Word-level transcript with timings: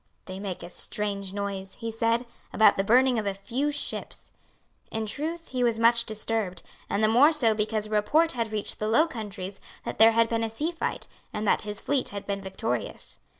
"They 0.25 0.39
make 0.39 0.63
a 0.63 0.69
strange 0.71 1.31
noise," 1.31 1.75
he 1.75 1.91
said, 1.91 2.25
"about 2.51 2.75
the 2.75 2.83
burning 2.83 3.19
of 3.19 3.27
a 3.27 3.35
few 3.35 3.69
ships." 3.69 4.31
In 4.89 5.05
truth 5.05 5.49
he 5.49 5.63
was 5.63 5.77
much 5.79 6.05
disturbed, 6.05 6.63
and 6.89 7.03
the 7.03 7.07
more 7.07 7.31
so 7.31 7.53
because 7.53 7.85
a 7.85 7.91
report 7.91 8.31
had 8.31 8.51
reached 8.51 8.79
the 8.79 8.87
Low 8.87 9.05
Countries 9.05 9.59
that 9.85 9.99
there 9.99 10.13
had 10.13 10.27
been 10.27 10.43
a 10.43 10.49
sea 10.49 10.71
fight, 10.71 11.05
and 11.31 11.47
that 11.47 11.61
his 11.61 11.81
fleet 11.81 12.09
had 12.09 12.25
been 12.25 12.41
victorious. 12.41 13.19